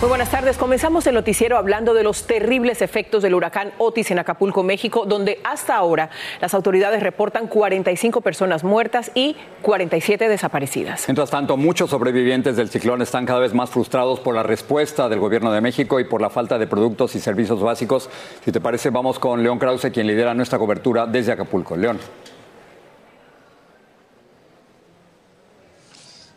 [0.00, 0.56] Muy buenas tardes.
[0.56, 5.40] Comenzamos el noticiero hablando de los terribles efectos del huracán Otis en Acapulco, México, donde
[5.44, 6.08] hasta ahora
[6.40, 11.06] las autoridades reportan 45 personas muertas y 47 desaparecidas.
[11.06, 15.18] Mientras tanto, muchos sobrevivientes del ciclón están cada vez más frustrados por la respuesta del
[15.18, 18.08] gobierno de México y por la falta de productos y servicios básicos.
[18.42, 21.76] Si te parece, vamos con León Krause, quien lidera nuestra cobertura desde Acapulco.
[21.76, 21.98] León.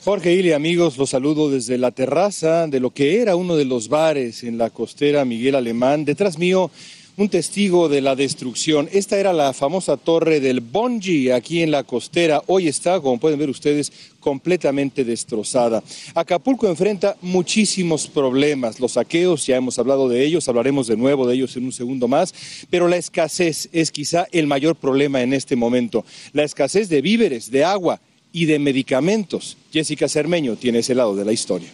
[0.03, 3.87] Jorge Ili, amigos, los saludo desde la terraza de lo que era uno de los
[3.87, 6.03] bares en la costera Miguel Alemán.
[6.03, 6.69] Detrás mío,
[7.15, 8.89] un testigo de la destrucción.
[8.91, 12.41] Esta era la famosa torre del Bonji aquí en la costera.
[12.47, 15.81] Hoy está, como pueden ver ustedes, completamente destrozada.
[16.13, 18.81] Acapulco enfrenta muchísimos problemas.
[18.81, 22.09] Los saqueos, ya hemos hablado de ellos, hablaremos de nuevo de ellos en un segundo
[22.09, 22.33] más,
[22.69, 26.03] pero la escasez es quizá el mayor problema en este momento.
[26.33, 28.01] La escasez de víveres, de agua
[28.33, 29.55] y de medicamentos.
[29.71, 31.69] Jessica Cermeño tiene ese lado de la historia.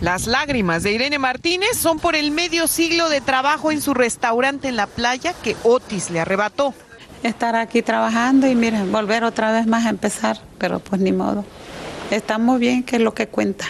[0.00, 4.68] Las lágrimas de Irene Martínez son por el medio siglo de trabajo en su restaurante
[4.68, 6.74] en la playa que Otis le arrebató.
[7.22, 11.44] Estar aquí trabajando y miren, volver otra vez más a empezar, pero pues ni modo.
[12.10, 13.66] Estamos bien, que es lo que cuenta.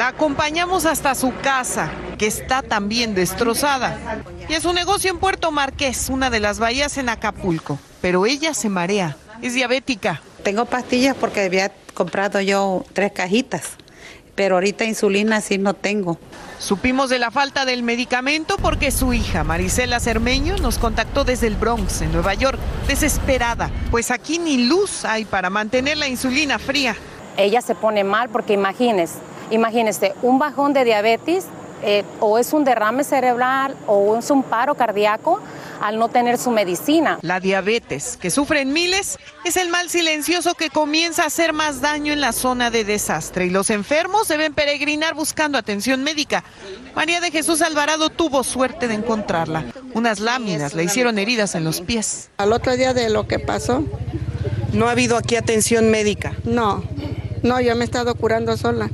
[0.00, 3.98] La acompañamos hasta su casa, que está también destrozada.
[4.48, 7.78] Y es un negocio en Puerto Marqués, una de las bahías en Acapulco.
[8.00, 10.22] Pero ella se marea, es diabética.
[10.42, 13.72] Tengo pastillas porque había comprado yo tres cajitas,
[14.34, 16.18] pero ahorita insulina sí no tengo.
[16.58, 21.56] Supimos de la falta del medicamento porque su hija, Marisela Cermeño, nos contactó desde el
[21.56, 22.58] Bronx, en Nueva York,
[22.88, 26.96] desesperada, pues aquí ni luz hay para mantener la insulina fría.
[27.36, 29.18] Ella se pone mal porque imagínese,
[29.50, 31.46] imagínese, un bajón de diabetes
[31.82, 35.40] eh, o es un derrame cerebral o es un paro cardíaco
[35.80, 37.18] al no tener su medicina.
[37.22, 42.12] La diabetes, que sufren miles, es el mal silencioso que comienza a hacer más daño
[42.12, 46.44] en la zona de desastre y los enfermos deben peregrinar buscando atención médica.
[46.94, 49.64] María de Jesús Alvarado tuvo suerte de encontrarla.
[49.94, 52.28] Unas láminas le hicieron heridas en los pies.
[52.36, 53.84] Al otro día de lo que pasó.
[54.74, 56.34] ¿No ha habido aquí atención médica?
[56.44, 56.84] No,
[57.42, 58.90] no, yo me he estado curando sola.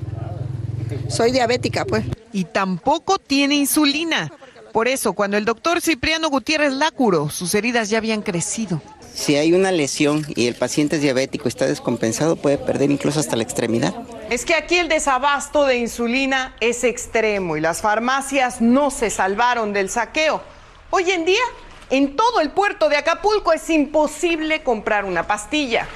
[1.08, 2.04] Soy diabética, pues.
[2.32, 4.32] Y tampoco tiene insulina.
[4.72, 8.82] Por eso, cuando el doctor Cipriano Gutiérrez la curó, sus heridas ya habían crecido.
[9.14, 13.36] Si hay una lesión y el paciente es diabético, está descompensado, puede perder incluso hasta
[13.36, 13.94] la extremidad.
[14.28, 19.72] Es que aquí el desabasto de insulina es extremo y las farmacias no se salvaron
[19.72, 20.42] del saqueo.
[20.90, 21.42] Hoy en día,
[21.90, 25.86] en todo el puerto de Acapulco es imposible comprar una pastilla.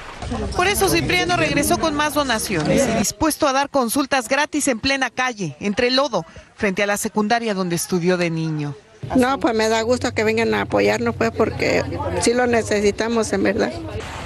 [0.55, 5.09] Por eso Cipriano regresó con más donaciones y dispuesto a dar consultas gratis en plena
[5.09, 6.25] calle, entre lodo,
[6.55, 8.75] frente a la secundaria donde estudió de niño.
[9.15, 11.83] No, pues me da gusto que vengan a apoyarnos, pues, porque
[12.21, 13.73] sí lo necesitamos, en verdad.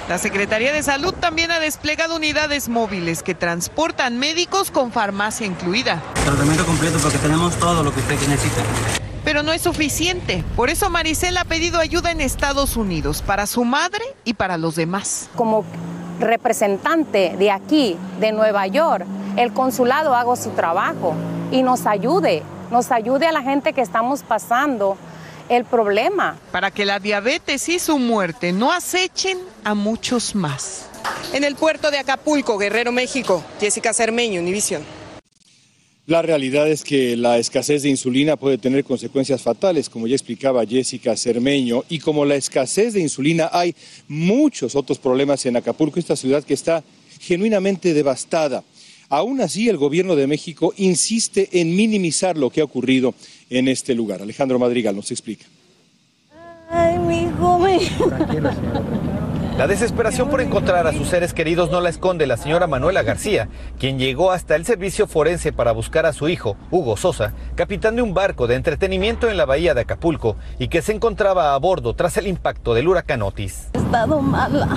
[0.08, 6.02] La Secretaría de Salud también ha desplegado unidades móviles que transportan médicos con farmacia incluida.
[6.24, 8.62] Tratamiento completo porque tenemos todo lo que usted necesita.
[9.26, 10.44] Pero no es suficiente.
[10.54, 14.76] Por eso Maricela ha pedido ayuda en Estados Unidos para su madre y para los
[14.76, 15.28] demás.
[15.34, 15.64] Como
[16.20, 19.04] representante de aquí, de Nueva York,
[19.36, 21.16] el consulado haga su trabajo
[21.50, 24.96] y nos ayude, nos ayude a la gente que estamos pasando
[25.48, 26.36] el problema.
[26.52, 30.88] Para que la diabetes y su muerte no acechen a muchos más.
[31.32, 34.84] En el puerto de Acapulco, Guerrero, México, Jessica Cermeño, Univisión.
[36.06, 40.64] La realidad es que la escasez de insulina puede tener consecuencias fatales, como ya explicaba
[40.64, 43.74] Jessica Cermeño, y como la escasez de insulina hay
[44.06, 46.84] muchos otros problemas en Acapulco, esta ciudad que está
[47.18, 48.62] genuinamente devastada.
[49.08, 53.12] Aún así, el gobierno de México insiste en minimizar lo que ha ocurrido
[53.50, 54.22] en este lugar.
[54.22, 55.46] Alejandro Madrigal nos explica.
[56.70, 57.80] Ay, mi joven.
[59.58, 63.48] La desesperación por encontrar a sus seres queridos no la esconde la señora Manuela García,
[63.78, 68.02] quien llegó hasta el servicio forense para buscar a su hijo, Hugo Sosa, capitán de
[68.02, 71.94] un barco de entretenimiento en la bahía de Acapulco y que se encontraba a bordo
[71.94, 73.70] tras el impacto del huracán Otis.
[73.72, 74.68] He estado mala.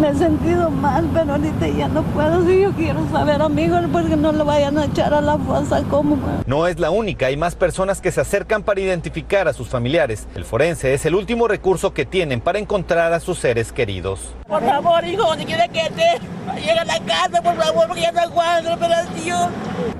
[0.00, 2.46] Me he sentido mal, pero ahorita ya no puedo.
[2.46, 6.18] Si yo quiero saber, amigos, porque no lo vayan a echar a la fosa como.
[6.46, 10.26] No es la única, hay más personas que se acercan para identificar a sus familiares.
[10.34, 14.34] El forense es el último recurso que tienen para encontrar a sus seres queridos.
[14.46, 18.12] Por favor, hijo, si quiere que te llegue a la casa, por favor, porque ya
[18.12, 19.50] no aguanto la operación.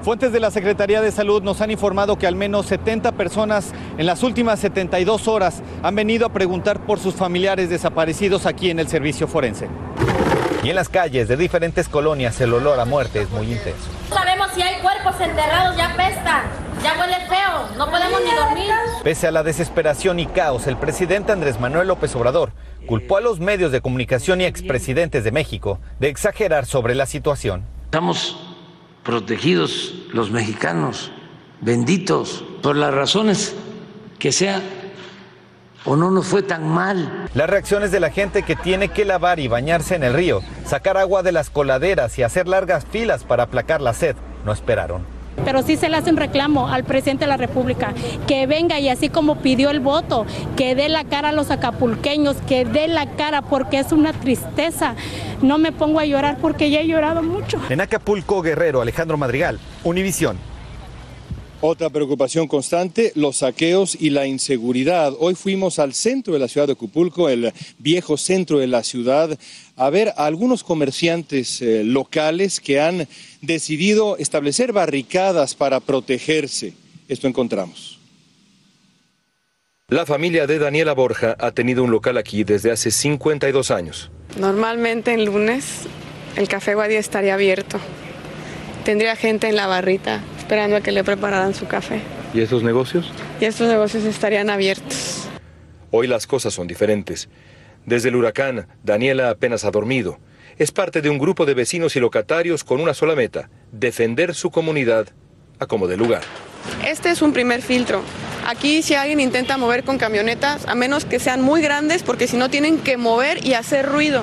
[0.03, 4.07] Fuentes de la Secretaría de Salud nos han informado que al menos 70 personas en
[4.07, 8.89] las últimas 72 horas han venido a preguntar por sus familiares desaparecidos aquí en el
[8.89, 9.69] servicio forense.
[10.67, 13.89] Y en las calles de diferentes colonias el olor a muerte es muy intenso.
[14.11, 16.43] No sabemos si hay cuerpos enterrados, ya pesta,
[16.83, 18.75] ya huele feo, no podemos ni dormir.
[19.05, 22.51] Pese a la desesperación y caos, el presidente Andrés Manuel López Obrador
[22.89, 27.65] culpó a los medios de comunicación y expresidentes de México de exagerar sobre la situación.
[27.85, 28.37] Estamos
[29.05, 31.13] protegidos los mexicanos,
[31.61, 33.55] benditos, por las razones
[34.19, 34.65] que sean
[35.87, 37.29] o no nos fue tan mal.
[37.35, 40.97] Las reacciones de la gente que tiene que lavar y bañarse en el río, sacar
[40.97, 45.17] agua de las coladeras y hacer largas filas para aplacar la sed, no esperaron.
[45.45, 47.93] Pero sí se le hace un reclamo al presidente de la República,
[48.27, 50.25] que venga y así como pidió el voto,
[50.57, 54.95] que dé la cara a los acapulqueños, que dé la cara porque es una tristeza.
[55.43, 57.61] No me pongo a llorar porque ya he llorado mucho.
[57.69, 60.39] En Acapulco, Guerrero, Alejandro Madrigal, Univisión.
[61.69, 65.13] Otra preocupación constante, los saqueos y la inseguridad.
[65.19, 69.37] Hoy fuimos al centro de la ciudad de Acapulco, el viejo centro de la ciudad,
[69.75, 73.09] a ver a algunos comerciantes eh, locales que han
[73.43, 76.73] decidido establecer barricadas para protegerse.
[77.09, 77.99] Esto encontramos.
[79.89, 84.13] La familia de Daniela Borja ha tenido un local aquí desde hace 52 años.
[84.39, 85.81] Normalmente el lunes
[86.37, 87.81] el café Guadía estaría abierto.
[88.87, 92.01] Tendría gente en la barrita esperando a que le prepararan su café.
[92.33, 93.11] ¿Y esos negocios?
[93.41, 95.27] Y estos negocios estarían abiertos.
[95.91, 97.29] Hoy las cosas son diferentes.
[97.85, 100.21] Desde el huracán, Daniela apenas ha dormido.
[100.57, 104.53] Es parte de un grupo de vecinos y locatarios con una sola meta, defender su
[104.53, 105.09] comunidad
[105.59, 106.23] a como de lugar.
[106.87, 108.03] Este es un primer filtro.
[108.47, 112.37] Aquí si alguien intenta mover con camionetas, a menos que sean muy grandes, porque si
[112.37, 114.23] no tienen que mover y hacer ruido.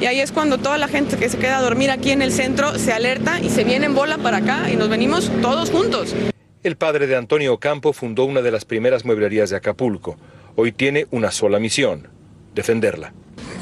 [0.00, 2.32] Y ahí es cuando toda la gente que se queda a dormir aquí en el
[2.32, 6.14] centro se alerta y se viene en bola para acá y nos venimos todos juntos.
[6.62, 10.16] El padre de Antonio Campo fundó una de las primeras mueblerías de Acapulco.
[10.56, 12.08] Hoy tiene una sola misión,
[12.54, 13.12] defenderla.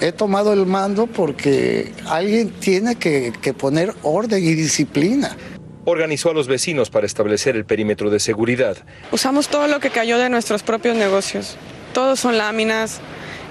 [0.00, 5.36] He tomado el mando porque alguien tiene que, que poner orden y disciplina.
[5.86, 8.76] Organizó a los vecinos para establecer el perímetro de seguridad.
[9.10, 11.56] Usamos todo lo que cayó de nuestros propios negocios.
[11.92, 13.00] Todos son láminas,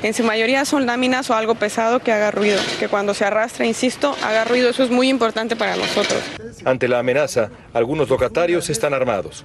[0.04, 3.66] en su mayoría son láminas o algo pesado que haga ruido, que cuando se arrastra,
[3.66, 4.70] insisto, haga ruido.
[4.70, 6.22] Eso es muy importante para nosotros.
[6.66, 9.44] Ante la amenaza, algunos locatarios están armados.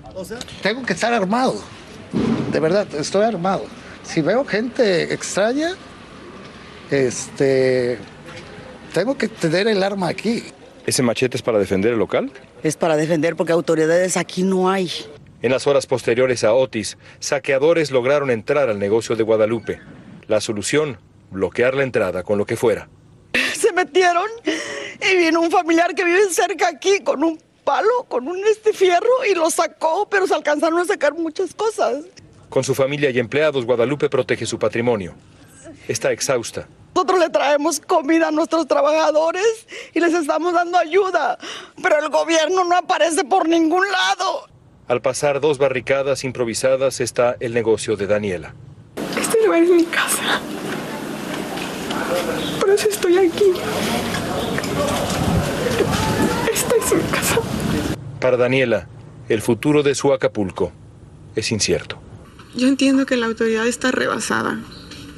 [0.63, 1.63] Tengo que estar armado.
[2.53, 3.65] De verdad, estoy armado.
[4.03, 5.71] Si veo gente extraña,
[6.91, 7.99] este,
[8.93, 10.45] tengo que tener el arma aquí.
[10.87, 12.31] ¿Ese machete es para defender el local?
[12.63, 14.91] Es para defender porque autoridades aquí no hay.
[15.41, 19.81] En las horas posteriores a Otis, saqueadores lograron entrar al negocio de Guadalupe.
[20.29, 20.99] La solución,
[21.31, 22.89] bloquear la entrada con lo que fuera.
[23.55, 28.39] Se metieron y vino un familiar que vive cerca aquí con un palo, con un
[28.47, 32.05] este fierro y lo sacó, pero se alcanzaron a sacar muchas cosas.
[32.49, 35.15] Con su familia y empleados, Guadalupe protege su patrimonio.
[35.89, 36.69] Está exhausta.
[36.95, 41.39] Nosotros le traemos comida a nuestros trabajadores y les estamos dando ayuda,
[41.83, 44.49] pero el gobierno no aparece por ningún lado.
[44.89, 48.55] Al pasar dos barricadas improvisadas está el negocio de Daniela.
[49.53, 50.41] Lugar es mi casa.
[52.59, 53.53] Por eso estoy aquí.
[56.51, 57.37] Esta es mi casa.
[58.19, 58.89] Para Daniela,
[59.29, 60.73] el futuro de su Acapulco
[61.37, 61.99] es incierto.
[62.55, 64.59] Yo entiendo que la autoridad está rebasada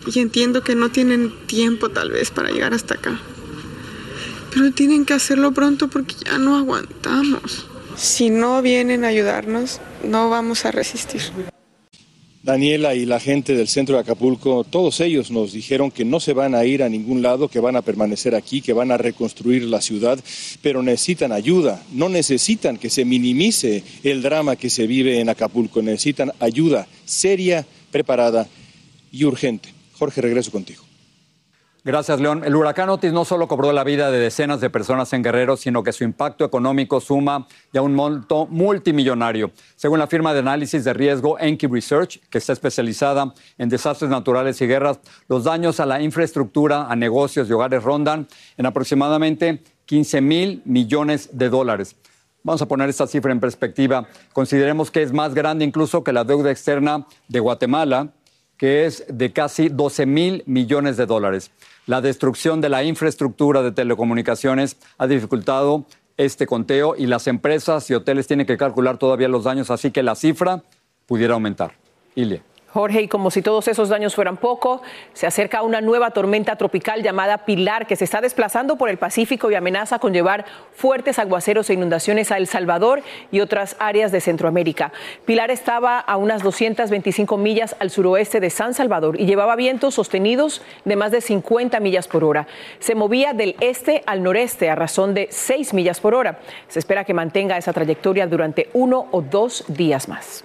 [0.05, 3.21] y entiendo que no tienen tiempo tal vez para llegar hasta acá.
[4.53, 7.67] Pero tienen que hacerlo pronto porque ya no aguantamos.
[7.95, 11.23] Si no vienen a ayudarnos, no vamos a resistir.
[12.45, 16.35] Daniela y la gente del centro de Acapulco, todos ellos nos dijeron que no se
[16.35, 19.63] van a ir a ningún lado, que van a permanecer aquí, que van a reconstruir
[19.63, 20.23] la ciudad,
[20.61, 25.81] pero necesitan ayuda, no necesitan que se minimice el drama que se vive en Acapulco,
[25.81, 28.47] necesitan ayuda seria, preparada
[29.11, 29.71] y urgente.
[29.95, 30.84] Jorge, regreso contigo.
[31.87, 32.45] Gracias, León.
[32.47, 35.83] El huracán Otis no solo cobró la vida de decenas de personas en Guerrero, sino
[35.83, 39.51] que su impacto económico suma ya un monto multimillonario.
[39.77, 44.63] Según la firma de análisis de riesgo Enki Research, que está especializada en desastres naturales
[44.63, 44.99] y guerras,
[45.29, 51.29] los daños a la infraestructura, a negocios y hogares rondan en aproximadamente 15 mil millones
[51.35, 51.97] de dólares.
[52.43, 54.09] Vamos a poner esta cifra en perspectiva.
[54.33, 58.09] Consideremos que es más grande incluso que la deuda externa de Guatemala,
[58.57, 61.51] que es de casi 12 mil millones de dólares.
[61.87, 65.85] La destrucción de la infraestructura de telecomunicaciones ha dificultado
[66.17, 70.03] este conteo y las empresas y hoteles tienen que calcular todavía los daños, así que
[70.03, 70.63] la cifra
[71.07, 71.73] pudiera aumentar.
[72.15, 72.43] Ilia.
[72.75, 77.05] Jorge, y como si todos esos daños fueran poco, se acerca una nueva tormenta tropical
[77.05, 81.71] llamada Pilar que se está desplazando por el Pacífico y amenaza con llevar fuertes aguaceros
[81.71, 84.93] e inundaciones a El Salvador y otras áreas de Centroamérica.
[85.25, 90.61] Pilar estaba a unas 225 millas al suroeste de San Salvador y llevaba vientos sostenidos
[90.85, 92.49] de más de 50 millas por hora.
[92.81, 96.41] Se movía del este al noreste a razón de 6 millas por hora.
[96.67, 100.45] Se espera que mantenga esa trayectoria durante uno o dos días más.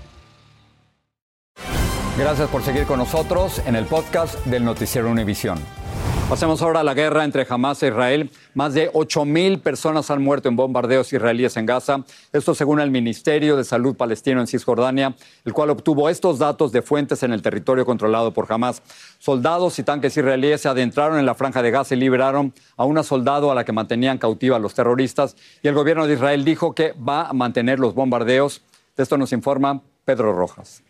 [2.17, 5.57] Gracias por seguir con nosotros en el podcast del Noticiero Univisión.
[6.29, 8.29] Pasemos ahora a la guerra entre Hamas e Israel.
[8.53, 12.03] Más de 8.000 personas han muerto en bombardeos israelíes en Gaza.
[12.33, 15.15] Esto según el Ministerio de Salud palestino en Cisjordania,
[15.45, 18.83] el cual obtuvo estos datos de fuentes en el territorio controlado por Hamas.
[19.17, 23.03] Soldados y tanques israelíes se adentraron en la franja de Gaza y liberaron a una
[23.03, 25.37] soldado a la que mantenían cautiva los terroristas.
[25.63, 28.61] Y el gobierno de Israel dijo que va a mantener los bombardeos.
[28.97, 30.83] De esto nos informa Pedro Rojas.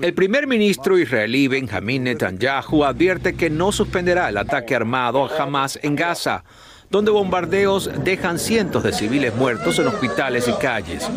[0.00, 5.78] El primer ministro israelí Benjamin Netanyahu advierte que no suspenderá el ataque armado a Hamas
[5.82, 6.44] en Gaza
[6.90, 11.08] donde bombardeos dejan cientos de civiles muertos en hospitales y calles.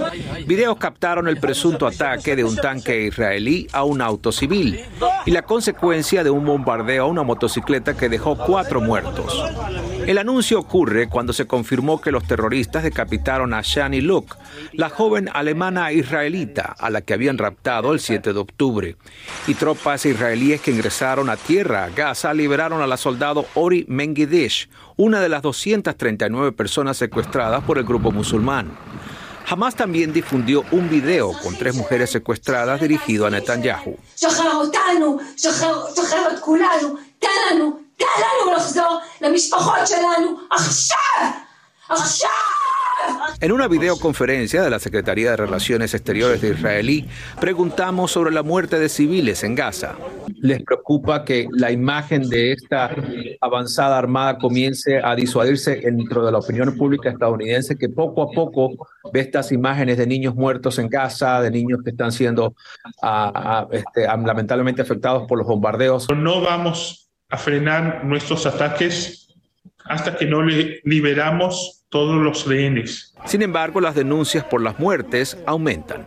[0.46, 4.82] Videos captaron el presunto ataque de un tanque israelí a un auto civil
[5.26, 9.34] y la consecuencia de un bombardeo a una motocicleta que dejó cuatro muertos.
[10.08, 14.36] El anuncio ocurre cuando se confirmó que los terroristas decapitaron a Shani Luk,
[14.74, 18.96] la joven alemana israelita a la que habían raptado el 7 de octubre.
[19.48, 24.70] Y tropas israelíes que ingresaron a tierra a Gaza liberaron a la soldado Ori Mengidish,
[24.98, 28.72] una de las 239 personas secuestradas por el grupo musulmán.
[29.48, 33.98] Hamas también difundió un video con tres mujeres secuestradas dirigido a Netanyahu.
[43.40, 47.08] En una videoconferencia de la Secretaría de Relaciones Exteriores de Israelí,
[47.40, 49.96] preguntamos sobre la muerte de civiles en Gaza.
[50.42, 52.92] ¿Les preocupa que la imagen de esta
[53.42, 58.88] avanzada armada comience a disuadirse dentro de la opinión pública estadounidense, que poco a poco
[59.12, 62.54] ve estas imágenes de niños muertos en Gaza, de niños que están siendo
[63.72, 66.08] este, lamentablemente afectados por los bombardeos?
[66.16, 69.31] No vamos a frenar nuestros ataques
[69.92, 73.14] hasta que no liberamos todos los rehenes.
[73.26, 76.06] Sin embargo, las denuncias por las muertes aumentan.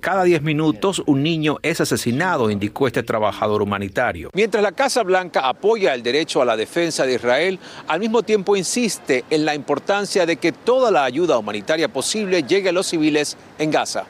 [0.00, 4.30] Cada 10 minutos un niño es asesinado, indicó este trabajador humanitario.
[4.34, 8.56] Mientras la Casa Blanca apoya el derecho a la defensa de Israel, al mismo tiempo
[8.56, 13.36] insiste en la importancia de que toda la ayuda humanitaria posible llegue a los civiles
[13.58, 14.04] en Gaza.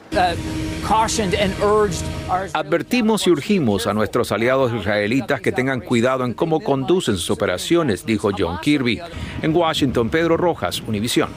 [2.53, 8.05] Advertimos y urgimos a nuestros aliados israelitas que tengan cuidado en cómo conducen sus operaciones,
[8.05, 8.99] dijo John Kirby.
[9.41, 11.29] En Washington, Pedro Rojas, Univisión.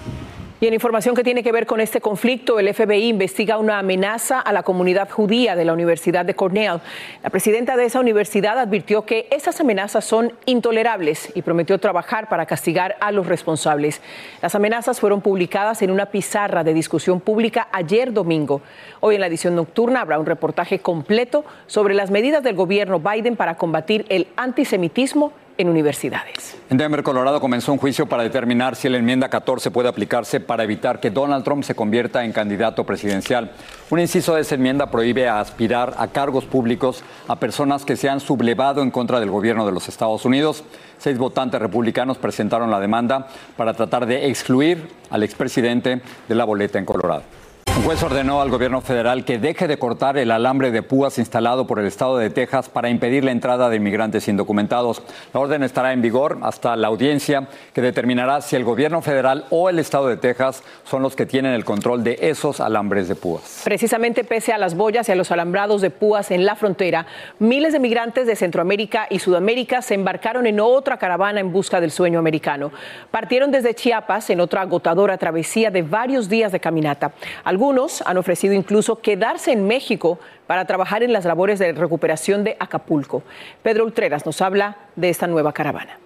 [0.60, 4.38] Y en información que tiene que ver con este conflicto, el FBI investiga una amenaza
[4.38, 6.80] a la comunidad judía de la Universidad de Cornell.
[7.24, 12.46] La presidenta de esa universidad advirtió que esas amenazas son intolerables y prometió trabajar para
[12.46, 14.00] castigar a los responsables.
[14.42, 18.62] Las amenazas fueron publicadas en una pizarra de discusión pública ayer domingo.
[19.00, 23.34] Hoy en la edición nocturna habrá un reportaje completo sobre las medidas del gobierno Biden
[23.34, 26.56] para combatir el antisemitismo en universidades.
[26.70, 30.64] En Denver, Colorado, comenzó un juicio para determinar si la enmienda 14 puede aplicarse para
[30.64, 33.52] evitar que Donald Trump se convierta en candidato presidencial.
[33.90, 38.20] Un inciso de esa enmienda prohíbe aspirar a cargos públicos a personas que se han
[38.20, 40.64] sublevado en contra del gobierno de los Estados Unidos.
[40.98, 46.78] Seis votantes republicanos presentaron la demanda para tratar de excluir al expresidente de la boleta
[46.78, 47.43] en Colorado.
[47.76, 51.66] Un juez ordenó al gobierno federal que deje de cortar el alambre de púas instalado
[51.66, 55.02] por el estado de Texas para impedir la entrada de inmigrantes indocumentados.
[55.32, 59.68] La orden estará en vigor hasta la audiencia que determinará si el gobierno federal o
[59.68, 63.62] el estado de Texas son los que tienen el control de esos alambres de púas.
[63.64, 67.06] Precisamente pese a las boyas y a los alambrados de púas en la frontera,
[67.40, 71.90] miles de migrantes de Centroamérica y Sudamérica se embarcaron en otra caravana en busca del
[71.90, 72.70] sueño americano.
[73.10, 77.10] Partieron desde Chiapas en otra agotadora travesía de varios días de caminata.
[77.42, 77.63] Algunos
[78.04, 83.22] han ofrecido incluso quedarse en México para trabajar en las labores de recuperación de Acapulco.
[83.62, 85.98] Pedro Ultreras nos habla de esta nueva caravana.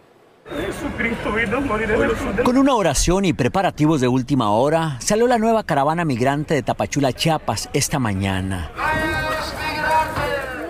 [2.44, 7.12] Con una oración y preparativos de última hora, salió la nueva caravana migrante de Tapachula,
[7.12, 8.70] Chiapas, esta mañana.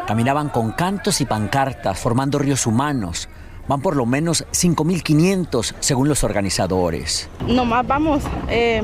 [0.07, 3.29] Caminaban con cantos y pancartas, formando ríos humanos.
[3.69, 7.29] Van por lo menos 5.500 según los organizadores.
[7.47, 8.83] Nomás vamos eh,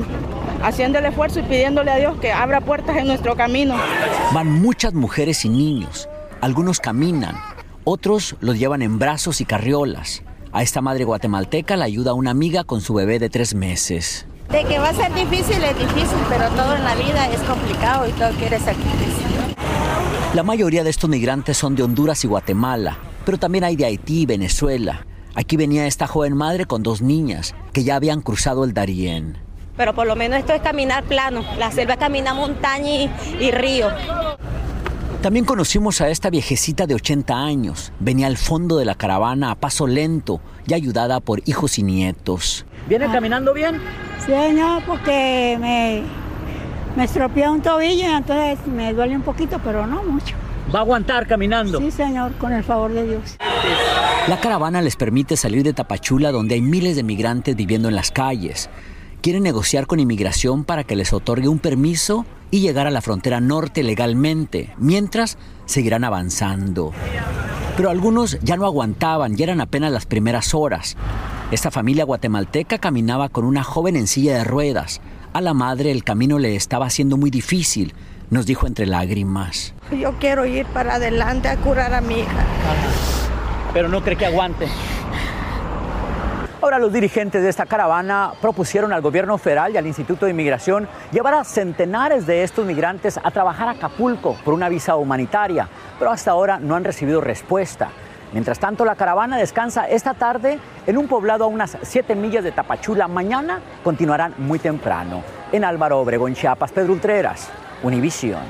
[0.63, 3.75] haciendo el esfuerzo y pidiéndole a Dios que abra puertas en nuestro camino.
[4.33, 6.09] Van muchas mujeres y niños.
[6.41, 7.35] Algunos caminan,
[7.83, 10.23] otros los llevan en brazos y carriolas.
[10.51, 14.25] A esta madre guatemalteca la ayuda una amiga con su bebé de tres meses.
[14.49, 18.07] De que va a ser difícil, es difícil, pero todo en la vida es complicado
[18.07, 19.25] y todo quiere sacrificio.
[20.33, 24.21] La mayoría de estos migrantes son de Honduras y Guatemala, pero también hay de Haití
[24.21, 25.05] y Venezuela.
[25.33, 29.44] Aquí venía esta joven madre con dos niñas que ya habían cruzado el Darién.
[29.77, 31.43] Pero por lo menos esto es caminar plano.
[31.57, 33.89] La selva camina montaña y, y río.
[35.21, 37.91] También conocimos a esta viejecita de 80 años.
[37.99, 42.65] Venía al fondo de la caravana a paso lento y ayudada por hijos y nietos.
[42.87, 43.81] ¿Viene caminando bien?
[44.23, 46.03] Sí, no, porque me,
[46.95, 50.35] me estropeó un tobillo y entonces me duele un poquito, pero no mucho.
[50.73, 51.79] ¿Va a aguantar caminando?
[51.79, 53.37] Sí, señor, con el favor de Dios.
[54.27, 58.11] La caravana les permite salir de Tapachula, donde hay miles de migrantes viviendo en las
[58.11, 58.69] calles.
[59.25, 63.39] Quieren negociar con inmigración para que les otorgue un permiso y llegar a la frontera
[63.41, 66.91] norte legalmente, mientras seguirán avanzando.
[67.75, 70.95] Pero algunos ya no aguantaban y eran apenas las primeras horas.
[71.49, 75.01] Esta familia guatemalteca caminaba con una joven en silla de ruedas.
[75.33, 77.95] A la madre el camino le estaba haciendo muy difícil,
[78.29, 79.73] nos dijo entre lágrimas.
[79.99, 82.45] Yo quiero ir para adelante a curar a mi hija.
[83.73, 84.67] Pero no cree que aguante.
[86.65, 90.87] Ahora los dirigentes de esta caravana propusieron al gobierno federal y al Instituto de Inmigración
[91.11, 96.09] llevar a centenares de estos migrantes a trabajar a Acapulco por una visa humanitaria, pero
[96.09, 97.89] hasta ahora no han recibido respuesta.
[98.33, 102.51] Mientras tanto, la caravana descansa esta tarde en un poblado a unas 7 millas de
[102.51, 103.07] Tapachula.
[103.07, 105.21] Mañana continuarán muy temprano.
[105.51, 107.47] En Álvaro Obregón, Chiapas, Pedro Ultreras,
[107.83, 108.41] Univisión.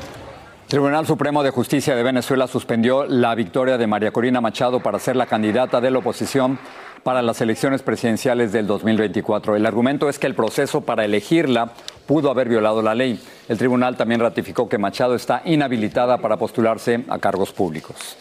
[0.67, 5.17] Tribunal Supremo de Justicia de Venezuela suspendió la victoria de María Corina Machado para ser
[5.17, 6.58] la candidata de la oposición
[7.06, 9.56] para las elecciones presidenciales del 2024.
[9.56, 11.70] El argumento es que el proceso para elegirla
[12.08, 13.20] pudo haber violado la ley.
[13.48, 18.18] El tribunal también ratificó que Machado está inhabilitada para postularse a cargos públicos.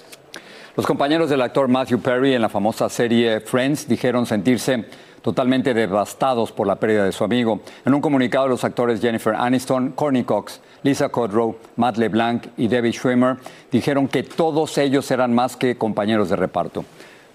[0.76, 4.84] Los compañeros del actor Matthew Perry en la famosa serie Friends dijeron sentirse
[5.22, 7.60] totalmente devastados por la pérdida de su amigo.
[7.86, 12.92] En un comunicado, los actores Jennifer Aniston, Courtney Cox, Lisa Kudrow, Matt LeBlanc y Debbie
[12.92, 13.38] Schwimmer
[13.72, 16.84] dijeron que todos ellos eran más que compañeros de reparto.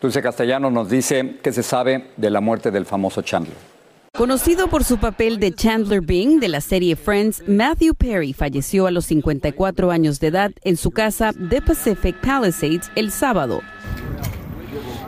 [0.01, 3.55] Dulce Castellano nos dice qué se sabe de la muerte del famoso Chandler.
[4.17, 8.91] Conocido por su papel de Chandler Bing de la serie Friends, Matthew Perry falleció a
[8.91, 13.61] los 54 años de edad en su casa de Pacific Palisades el sábado.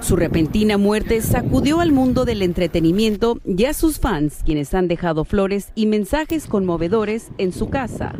[0.01, 5.25] Su repentina muerte sacudió al mundo del entretenimiento y a sus fans, quienes han dejado
[5.25, 8.13] flores y mensajes conmovedores en su casa.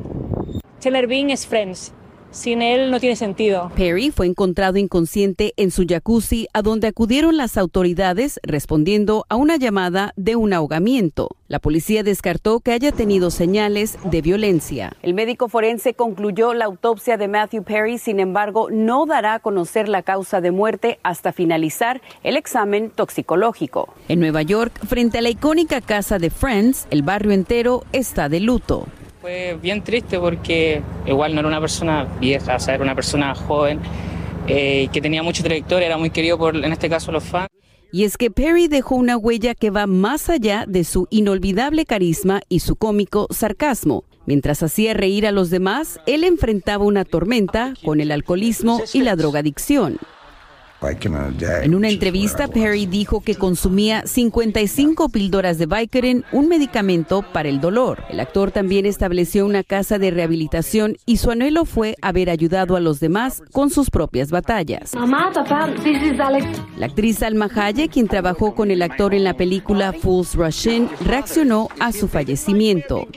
[0.80, 1.94] Chandler Bing es Friends.
[2.32, 3.72] Sin él no tiene sentido.
[3.76, 9.58] Perry fue encontrado inconsciente en su jacuzzi, a donde acudieron las autoridades respondiendo a una
[9.58, 11.30] llamada de un ahogamiento.
[11.50, 14.94] La policía descartó que haya tenido señales de violencia.
[15.02, 19.90] El médico forense concluyó la autopsia de Matthew Perry, sin embargo, no dará a conocer
[19.90, 23.94] la causa de muerte hasta finalizar el examen toxicológico.
[24.08, 28.40] En Nueva York, frente a la icónica casa de Friends, el barrio entero está de
[28.40, 28.88] luto.
[29.22, 33.36] Fue bien triste porque igual no era una persona vieja, o sea, era una persona
[33.36, 33.80] joven
[34.48, 37.48] eh, que tenía mucha trayectoria, era muy querido por, en este caso, los fans.
[37.92, 42.42] Y es que Perry dejó una huella que va más allá de su inolvidable carisma
[42.50, 44.06] y su cómico sarcasmo.
[44.26, 49.16] Mientras hacía reír a los demás, él enfrentaba una tormenta con el alcoholismo y la
[49.16, 50.00] drogadicción.
[50.84, 57.62] En una entrevista, Perry dijo que consumía 55 píldoras de Vicodin, un medicamento para el
[57.62, 58.04] dolor.
[58.10, 62.80] El actor también estableció una casa de rehabilitación y su anhelo fue haber ayudado a
[62.80, 64.96] los demás con sus propias batallas.
[64.96, 66.48] Mamá, papá, this is Alex.
[66.78, 70.90] La actriz Salma Hayek, quien trabajó con el actor en la película Fools Rush In,
[71.06, 73.08] reaccionó a su fallecimiento.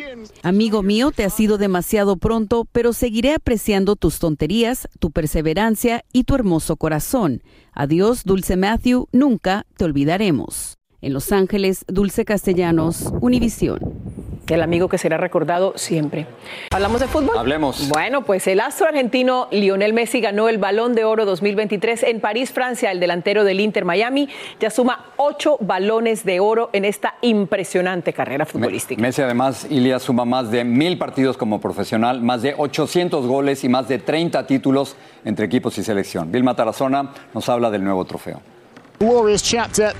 [0.42, 6.24] Amigo mío, te ha sido demasiado pronto, pero seguiré apreciando tus tonterías, tu perseverancia y
[6.24, 7.40] tu hermoso corazón.
[7.72, 10.78] Adiós, Dulce Matthew, nunca te olvidaremos.
[11.00, 14.13] En Los Ángeles, Dulce Castellanos, Univisión.
[14.48, 16.26] El amigo que será recordado siempre.
[16.70, 17.36] ¿Hablamos de fútbol?
[17.38, 17.88] Hablemos.
[17.88, 22.52] Bueno, pues el astro argentino Lionel Messi ganó el Balón de Oro 2023 en París,
[22.52, 22.92] Francia.
[22.92, 24.28] El delantero del Inter Miami
[24.60, 29.00] ya suma ocho balones de oro en esta impresionante carrera futbolística.
[29.00, 33.70] Messi además, Ilia, suma más de mil partidos como profesional, más de 800 goles y
[33.70, 36.30] más de 30 títulos entre equipos y selección.
[36.30, 38.53] Vilma Tarazona nos habla del nuevo trofeo.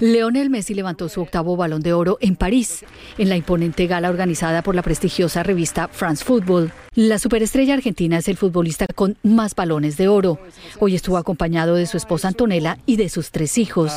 [0.01, 2.85] Leonel Messi levantó su octavo balón de oro en París,
[3.19, 6.73] en la imponente gala organizada por la prestigiosa revista France Football.
[6.95, 10.39] La superestrella argentina es el futbolista con más balones de oro.
[10.79, 13.93] Hoy estuvo acompañado de su esposa Antonella y de sus tres hijos.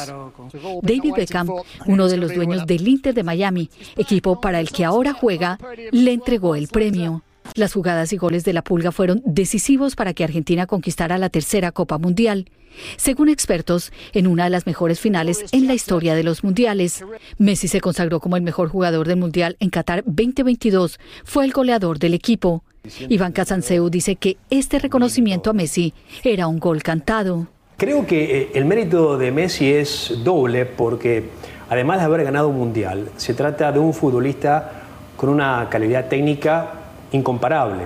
[0.81, 1.47] David Beckham,
[1.85, 5.59] uno de los dueños del Inter de Miami, equipo para el que ahora juega,
[5.91, 7.21] le entregó el premio.
[7.55, 11.71] Las jugadas y goles de la Pulga fueron decisivos para que Argentina conquistara la tercera
[11.71, 12.49] Copa Mundial.
[12.97, 17.03] Según expertos, en una de las mejores finales en la historia de los mundiales.
[17.37, 20.99] Messi se consagró como el mejor jugador del Mundial en Qatar 2022.
[21.23, 22.63] Fue el goleador del equipo.
[23.09, 27.47] Iván Casanseu dice que este reconocimiento a Messi era un gol cantado.
[27.77, 31.29] Creo que eh, el mérito de Messi es doble porque
[31.69, 34.83] además de haber ganado un mundial, se trata de un futbolista
[35.15, 37.83] con una calidad técnica incomparable.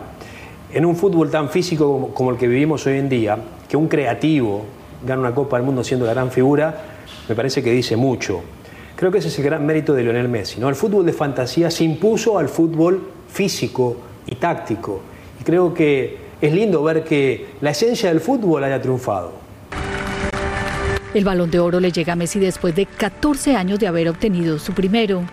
[0.74, 4.64] En un fútbol tan físico como, el que vivimos hoy en día, que un creativo
[5.06, 6.82] gana una Copa del Mundo siendo la gran figura,
[7.28, 8.42] me parece que dice mucho.
[8.96, 10.60] Creo que ese es el gran mérito de Lionel Messi.
[10.60, 10.70] ¿no?
[10.70, 15.02] El fútbol de fantasía se impuso al fútbol físico y táctico.
[15.40, 19.32] Y creo que es lindo ver que la esencia del fútbol haya triunfado.
[21.14, 24.58] El balón de oro le llega a Messi después de 14 años de haber obtenido
[24.60, 25.24] su primero.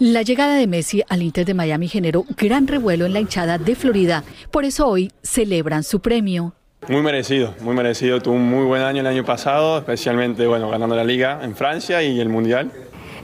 [0.00, 3.74] La llegada de Messi al Inter de Miami generó gran revuelo en la hinchada de
[3.74, 6.54] Florida, por eso hoy celebran su premio.
[6.86, 8.22] Muy merecido, muy merecido.
[8.22, 12.00] Tuvo un muy buen año el año pasado, especialmente bueno, ganando la liga en Francia
[12.00, 12.70] y el Mundial.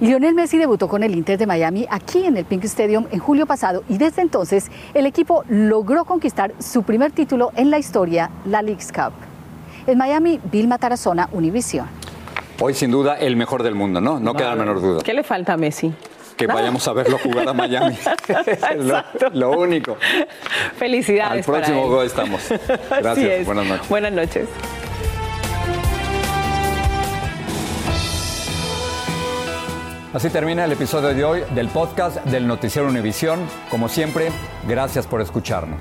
[0.00, 3.46] Lionel Messi debutó con el Inter de Miami aquí en el Pink Stadium en julio
[3.46, 8.62] pasado y desde entonces el equipo logró conquistar su primer título en la historia, la
[8.62, 9.12] Leagues Cup.
[9.86, 11.86] En Miami, Vilma Tarazona, Univision.
[12.60, 14.18] Hoy sin duda el mejor del mundo, ¿no?
[14.18, 15.02] No queda la menor duda.
[15.04, 15.92] ¿Qué le falta a Messi?
[16.36, 17.96] Que vayamos a verlo jugar a Miami.
[18.78, 19.96] lo, lo, único.
[20.76, 21.46] Felicidades.
[21.46, 22.06] Al próximo para él.
[22.06, 22.48] Estamos.
[22.90, 23.46] Gracias.
[23.46, 23.88] Buenas noches.
[23.88, 24.48] Buenas noches.
[30.14, 33.40] Así termina el episodio de hoy del podcast del Noticiero Univisión.
[33.68, 34.30] Como siempre,
[34.68, 35.80] gracias por escucharnos.